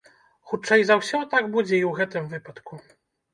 [0.53, 2.73] Хутчэй за ўсё, так будзе і ў гэтым выпадку.